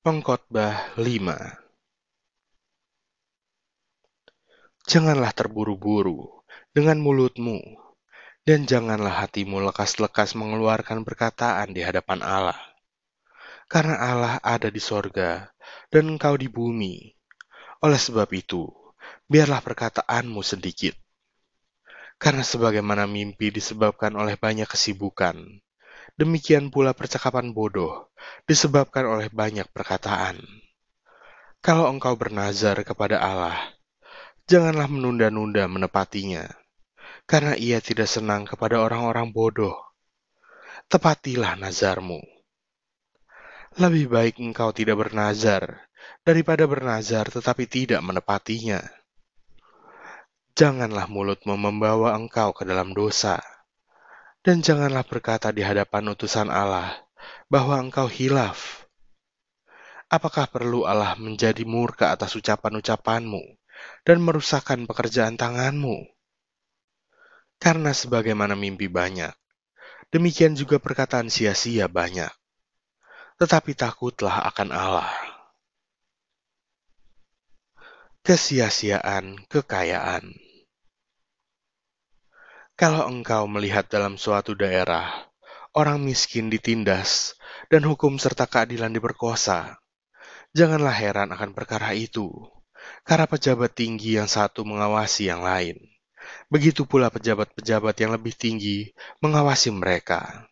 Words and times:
Pengkhotbah 0.00 0.96
5 0.96 1.04
Janganlah 4.88 5.28
terburu-buru 5.36 6.40
dengan 6.72 7.04
mulutmu, 7.04 7.60
dan 8.48 8.64
janganlah 8.64 9.20
hatimu 9.20 9.60
lekas-lekas 9.60 10.40
mengeluarkan 10.40 11.04
perkataan 11.04 11.76
di 11.76 11.84
hadapan 11.84 12.24
Allah. 12.24 12.56
Karena 13.68 14.00
Allah 14.00 14.34
ada 14.40 14.72
di 14.72 14.80
sorga, 14.80 15.52
dan 15.92 16.16
engkau 16.16 16.32
di 16.40 16.48
bumi. 16.48 17.12
Oleh 17.84 18.00
sebab 18.00 18.32
itu, 18.32 18.72
biarlah 19.28 19.60
perkataanmu 19.60 20.40
sedikit. 20.40 20.96
Karena 22.16 22.40
sebagaimana 22.40 23.04
mimpi 23.04 23.52
disebabkan 23.52 24.16
oleh 24.16 24.40
banyak 24.40 24.64
kesibukan, 24.64 25.60
Demikian 26.20 26.68
pula 26.68 26.92
percakapan 26.92 27.56
bodoh 27.56 28.12
disebabkan 28.44 29.08
oleh 29.08 29.32
banyak 29.32 29.64
perkataan. 29.72 30.36
Kalau 31.64 31.88
engkau 31.88 32.12
bernazar 32.12 32.76
kepada 32.84 33.16
Allah, 33.16 33.56
janganlah 34.44 34.84
menunda-nunda 34.84 35.64
menepatinya, 35.64 36.44
karena 37.24 37.56
ia 37.56 37.80
tidak 37.80 38.04
senang 38.04 38.44
kepada 38.44 38.84
orang-orang 38.84 39.32
bodoh. 39.32 39.80
Tepatilah 40.92 41.56
nazarmu. 41.56 42.20
Lebih 43.80 44.12
baik 44.12 44.44
engkau 44.44 44.76
tidak 44.76 45.00
bernazar 45.00 45.88
daripada 46.20 46.68
bernazar 46.68 47.32
tetapi 47.32 47.64
tidak 47.64 48.04
menepatinya. 48.04 48.84
Janganlah 50.52 51.08
mulutmu 51.08 51.56
membawa 51.56 52.12
engkau 52.12 52.52
ke 52.52 52.68
dalam 52.68 52.92
dosa 52.92 53.40
dan 54.40 54.64
janganlah 54.64 55.04
berkata 55.04 55.52
di 55.52 55.60
hadapan 55.60 56.16
utusan 56.16 56.48
Allah 56.48 56.96
bahwa 57.52 57.76
engkau 57.76 58.08
hilaf. 58.08 58.88
Apakah 60.10 60.50
perlu 60.50 60.88
Allah 60.88 61.14
menjadi 61.20 61.62
murka 61.62 62.10
atas 62.10 62.34
ucapan-ucapanmu 62.34 63.40
dan 64.02 64.18
merusakkan 64.18 64.82
pekerjaan 64.88 65.38
tanganmu? 65.38 66.02
Karena 67.60 67.92
sebagaimana 67.94 68.56
mimpi 68.56 68.90
banyak, 68.90 69.30
demikian 70.10 70.56
juga 70.58 70.80
perkataan 70.82 71.30
sia-sia 71.30 71.86
banyak. 71.86 72.32
Tetapi 73.38 73.76
takutlah 73.76 74.50
akan 74.50 74.68
Allah. 74.72 75.12
Kesia-siaan 78.24 79.46
kekayaan. 79.46 80.49
Kalau 82.80 83.12
engkau 83.12 83.44
melihat 83.44 83.92
dalam 83.92 84.16
suatu 84.16 84.56
daerah, 84.56 85.28
orang 85.76 86.00
miskin 86.00 86.48
ditindas, 86.48 87.36
dan 87.68 87.84
hukum 87.84 88.16
serta 88.16 88.48
keadilan 88.48 88.88
diperkosa, 88.88 89.76
janganlah 90.56 90.96
heran 90.96 91.28
akan 91.28 91.52
perkara 91.52 91.92
itu, 91.92 92.32
karena 93.04 93.28
pejabat 93.28 93.76
tinggi 93.76 94.16
yang 94.16 94.24
satu 94.24 94.64
mengawasi 94.64 95.28
yang 95.28 95.44
lain. 95.44 95.76
Begitu 96.48 96.88
pula 96.88 97.12
pejabat-pejabat 97.12 98.00
yang 98.00 98.16
lebih 98.16 98.32
tinggi 98.32 98.96
mengawasi 99.20 99.68
mereka. 99.76 100.48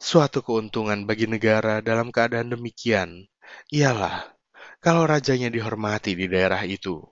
Suatu 0.00 0.40
keuntungan 0.40 1.04
bagi 1.04 1.28
negara 1.28 1.84
dalam 1.84 2.08
keadaan 2.08 2.56
demikian 2.56 3.28
ialah 3.68 4.32
kalau 4.80 5.04
rajanya 5.04 5.52
dihormati 5.52 6.16
di 6.16 6.24
daerah 6.24 6.64
itu 6.64 7.04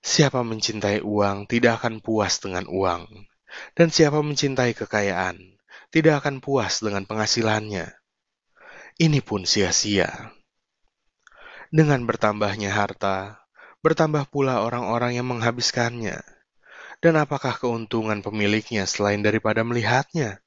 Siapa 0.00 0.40
mencintai 0.40 1.04
uang 1.04 1.44
tidak 1.44 1.84
akan 1.84 2.00
puas 2.00 2.40
dengan 2.40 2.64
uang, 2.68 3.28
dan 3.76 3.88
siapa 3.92 4.24
mencintai 4.24 4.72
kekayaan 4.72 5.60
tidak 5.90 6.24
akan 6.24 6.38
puas 6.40 6.80
dengan 6.80 7.04
penghasilannya. 7.04 7.90
Ini 8.96 9.20
pun 9.20 9.42
sia-sia. 9.42 10.32
Dengan 11.70 12.02
bertambahnya 12.06 12.70
harta, 12.74 13.46
bertambah 13.82 14.30
pula 14.30 14.62
orang-orang 14.62 15.18
yang 15.18 15.26
menghabiskannya. 15.28 16.22
Dan 17.00 17.16
apakah 17.16 17.56
keuntungan 17.56 18.20
pemiliknya 18.20 18.84
selain 18.84 19.24
daripada 19.24 19.64
melihatnya? 19.64 20.44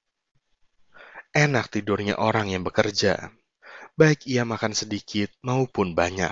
Enak 1.33 1.73
tidurnya 1.73 2.21
orang 2.21 2.53
yang 2.53 2.61
bekerja, 2.61 3.33
baik 3.97 4.29
ia 4.29 4.45
makan 4.45 4.77
sedikit 4.77 5.33
maupun 5.41 5.97
banyak. 5.97 6.29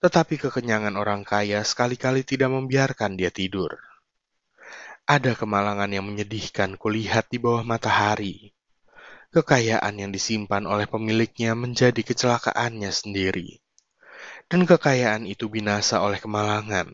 Tetapi 0.00 0.36
kekenyangan 0.36 0.92
orang 1.00 1.24
kaya 1.24 1.64
sekali-kali 1.64 2.20
tidak 2.20 2.52
membiarkan 2.52 3.16
dia 3.16 3.32
tidur. 3.32 3.72
Ada 5.06 5.38
kemalangan 5.38 5.88
yang 5.88 6.04
menyedihkan 6.04 6.74
kulihat 6.74 7.30
di 7.30 7.38
bawah 7.38 7.62
matahari. 7.62 8.52
Kekayaan 9.30 10.02
yang 10.02 10.10
disimpan 10.10 10.66
oleh 10.66 10.90
pemiliknya 10.90 11.54
menjadi 11.54 12.02
kecelakaannya 12.02 12.90
sendiri. 12.90 13.62
Dan 14.50 14.66
kekayaan 14.66 15.26
itu 15.26 15.46
binasa 15.46 16.02
oleh 16.02 16.18
kemalangan, 16.18 16.90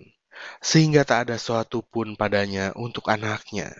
sehingga 0.60 1.08
tak 1.08 1.28
ada 1.28 1.36
suatu 1.40 1.80
pun 1.80 2.16
padanya 2.18 2.72
untuk 2.76 3.08
anaknya. 3.08 3.72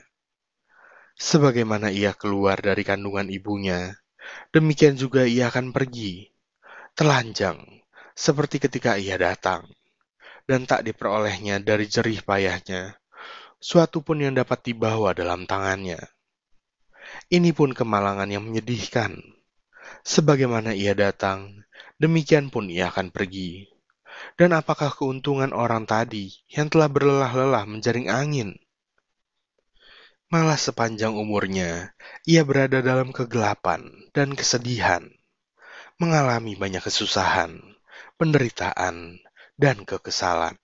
Sebagaimana 1.18 1.92
ia 1.92 2.16
keluar 2.16 2.60
dari 2.60 2.84
kandungan 2.88 3.28
ibunya, 3.28 3.96
demikian 4.54 4.96
juga 4.96 5.28
ia 5.28 5.52
akan 5.52 5.76
pergi, 5.76 6.32
telanjang, 6.96 7.81
seperti 8.12 8.62
ketika 8.62 8.96
ia 9.00 9.16
datang, 9.16 9.68
dan 10.44 10.66
tak 10.66 10.84
diperolehnya 10.86 11.62
dari 11.62 11.86
jerih 11.86 12.20
payahnya, 12.26 12.96
suatu 13.62 14.02
pun 14.02 14.18
yang 14.20 14.34
dapat 14.34 14.62
dibawa 14.66 15.14
dalam 15.14 15.46
tangannya. 15.46 16.02
Ini 17.30 17.50
pun 17.54 17.72
kemalangan 17.76 18.28
yang 18.28 18.44
menyedihkan. 18.44 19.18
Sebagaimana 20.02 20.74
ia 20.74 20.96
datang, 20.96 21.62
demikian 22.00 22.50
pun 22.50 22.66
ia 22.66 22.90
akan 22.90 23.14
pergi. 23.14 23.68
Dan 24.38 24.54
apakah 24.54 24.92
keuntungan 24.92 25.50
orang 25.54 25.86
tadi 25.86 26.30
yang 26.50 26.70
telah 26.70 26.86
berlelah-lelah 26.86 27.64
menjaring 27.66 28.06
angin? 28.10 28.58
Malah 30.32 30.56
sepanjang 30.56 31.12
umurnya, 31.12 31.92
ia 32.24 32.40
berada 32.40 32.80
dalam 32.80 33.12
kegelapan 33.12 33.84
dan 34.16 34.32
kesedihan, 34.32 35.04
mengalami 36.00 36.56
banyak 36.56 36.80
kesusahan, 36.80 37.60
penderitaan, 38.22 39.18
dan 39.58 39.82
kekesalan. 39.82 40.54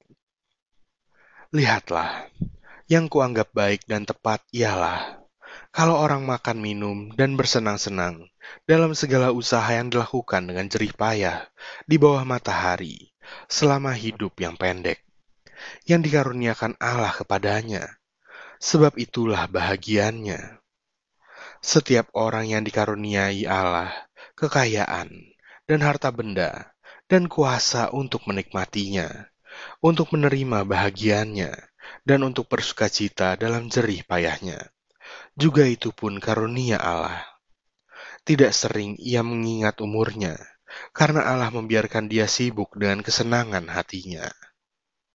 Lihatlah, 1.50 2.30
yang 2.86 3.10
kuanggap 3.10 3.50
baik 3.50 3.82
dan 3.82 4.06
tepat 4.06 4.46
ialah 4.54 5.18
kalau 5.74 5.98
orang 5.98 6.22
makan 6.22 6.62
minum 6.62 7.10
dan 7.18 7.34
bersenang-senang 7.34 8.30
dalam 8.62 8.94
segala 8.94 9.34
usaha 9.34 9.66
yang 9.74 9.90
dilakukan 9.90 10.46
dengan 10.46 10.70
jerih 10.70 10.94
payah 10.94 11.50
di 11.82 11.98
bawah 11.98 12.22
matahari 12.22 13.10
selama 13.50 13.90
hidup 13.90 14.38
yang 14.38 14.54
pendek, 14.54 15.02
yang 15.82 15.98
dikaruniakan 15.98 16.78
Allah 16.78 17.10
kepadanya, 17.10 17.98
sebab 18.62 18.94
itulah 19.02 19.50
bahagiannya. 19.50 20.62
Setiap 21.58 22.06
orang 22.14 22.54
yang 22.54 22.62
dikaruniai 22.62 23.50
Allah, 23.50 23.90
kekayaan, 24.38 25.10
dan 25.66 25.78
harta 25.82 26.14
benda 26.14 26.77
dan 27.08 27.24
kuasa 27.26 27.88
untuk 27.96 28.28
menikmatinya, 28.28 29.08
untuk 29.80 30.12
menerima 30.12 30.68
bahagiannya, 30.68 31.52
dan 32.04 32.20
untuk 32.20 32.52
bersuka 32.52 32.92
cita 32.92 33.34
dalam 33.40 33.72
jerih 33.72 34.04
payahnya. 34.04 34.60
Juga 35.32 35.64
itu 35.64 35.88
pun 35.90 36.20
karunia 36.20 36.76
Allah. 36.76 37.24
Tidak 38.28 38.52
sering 38.52 39.00
ia 39.00 39.24
mengingat 39.24 39.80
umurnya, 39.80 40.36
karena 40.92 41.24
Allah 41.24 41.48
membiarkan 41.48 42.12
dia 42.12 42.28
sibuk 42.28 42.76
dengan 42.76 43.00
kesenangan 43.00 43.72
hatinya. 43.72 44.28